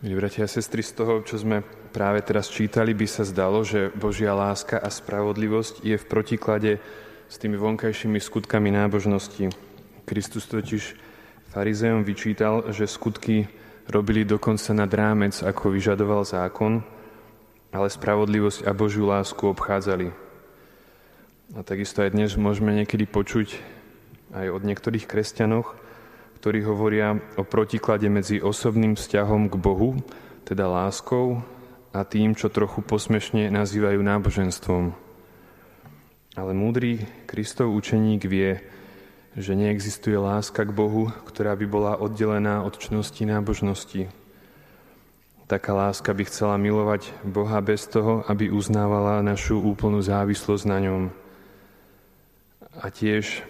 [0.00, 1.60] Milí bratia a sestry, z toho, čo sme
[1.92, 6.80] práve teraz čítali, by sa zdalo, že Božia láska a spravodlivosť je v protiklade
[7.28, 9.52] s tými vonkajšími skutkami nábožnosti.
[10.08, 10.96] Kristus totiž
[11.52, 13.44] farizeom vyčítal, že skutky
[13.92, 16.80] robili dokonca nad rámec, ako vyžadoval zákon,
[17.68, 20.16] ale spravodlivosť a Božiu lásku obchádzali.
[21.52, 23.52] A takisto aj dnes môžeme niekedy počuť
[24.32, 25.76] aj od niektorých kresťanoch,
[26.40, 30.00] ktorí hovoria o protiklade medzi osobným vzťahom k Bohu,
[30.48, 31.44] teda láskou,
[31.90, 34.94] a tým, čo trochu posmešne nazývajú náboženstvom.
[36.38, 38.62] Ale múdry Kristov učeník vie,
[39.34, 44.06] že neexistuje láska k Bohu, ktorá by bola oddelená od čnosti nábožnosti.
[45.50, 51.02] Taká láska by chcela milovať Boha bez toho, aby uznávala našu úplnú závislosť na ňom.
[52.78, 53.42] A tiež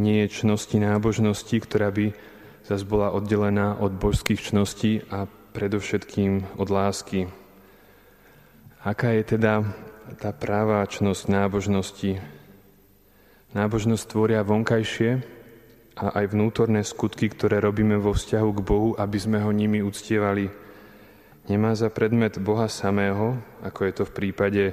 [0.00, 2.16] nie je čnosti nábožnosti, ktorá by
[2.64, 7.28] zase bola oddelená od božských čností a predovšetkým od lásky.
[8.80, 9.64] Aká je teda
[10.20, 12.20] tá práva čnosť nábožnosti?
[13.54, 15.22] Nábožnosť tvoria vonkajšie
[15.94, 20.50] a aj vnútorné skutky, ktoré robíme vo vzťahu k Bohu, aby sme ho nimi uctievali.
[21.46, 24.64] Nemá za predmet Boha samého, ako je to v prípade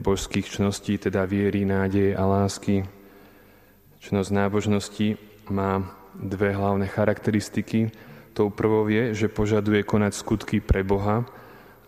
[0.00, 2.84] božských čností, teda viery, nádeje a lásky.
[4.02, 5.16] Čnosť nábožnosti
[5.48, 5.86] má
[6.20, 7.92] dve hlavné charakteristiky.
[8.36, 11.24] Tou prvou je, že požaduje konať skutky pre Boha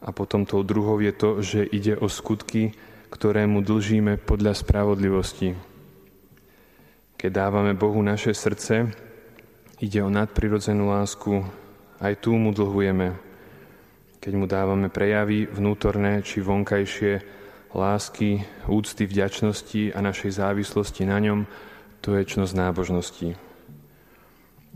[0.01, 2.73] a potom tou druhou je to, že ide o skutky,
[3.11, 5.57] ktoré mu dlžíme podľa spravodlivosti.
[7.19, 8.95] Keď dávame Bohu naše srdce,
[9.83, 11.43] ide o nadprirodzenú lásku,
[11.99, 13.19] aj tu mu dlhujeme.
[14.23, 17.23] Keď mu dávame prejavy vnútorné či vonkajšie
[17.75, 21.41] lásky, úcty, vďačnosti a našej závislosti na ňom,
[22.01, 23.48] to je čnosť nábožnosti.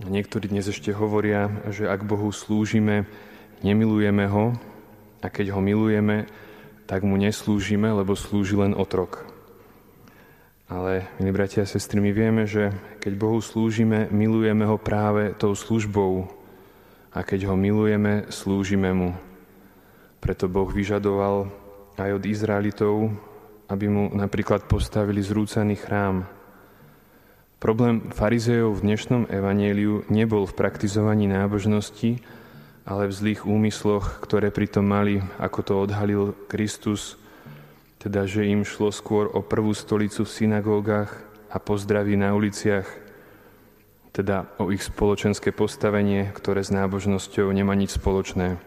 [0.03, 3.06] Niektorí dnes ešte hovoria, že ak Bohu slúžime,
[3.62, 4.50] nemilujeme ho
[5.22, 6.27] a keď ho milujeme,
[6.91, 9.23] tak mu neslúžime, lebo slúži len otrok.
[10.67, 15.55] Ale, milí bratia a sestry, my vieme, že keď Bohu slúžime, milujeme ho práve tou
[15.55, 16.27] službou
[17.14, 19.14] a keď ho milujeme, slúžime mu.
[20.18, 21.46] Preto Boh vyžadoval
[21.95, 23.07] aj od Izraelitov,
[23.70, 26.27] aby mu napríklad postavili zrúcaný chrám,
[27.62, 32.18] Problém farizejov v dnešnom evanieliu nebol v praktizovaní nábožnosti,
[32.83, 37.14] ale v zlých úmysloch, ktoré pritom mali, ako to odhalil Kristus,
[38.02, 41.23] teda že im šlo skôr o prvú stolicu v synagógach
[41.55, 42.90] a pozdraví na uliciach,
[44.11, 48.58] teda o ich spoločenské postavenie, ktoré s nábožnosťou nemá nič spoločné.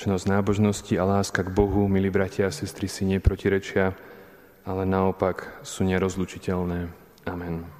[0.00, 3.92] Čnosť nábožnosti a láska k Bohu, milí bratia a sestry, si neprotirečia,
[4.64, 6.99] ale naopak sú nerozlučiteľné.
[7.26, 7.79] Amen.